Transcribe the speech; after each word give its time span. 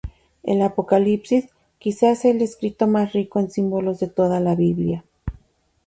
El 0.41 0.63
"Apocalipsis" 0.63 1.47
quizás 1.77 2.21
sea 2.21 2.31
el 2.31 2.41
escrito 2.41 2.87
más 2.87 3.13
rico 3.13 3.39
en 3.39 3.51
símbolos 3.51 3.99
de 3.99 4.07
toda 4.07 4.39
la 4.39 4.55
Biblia. 4.55 5.05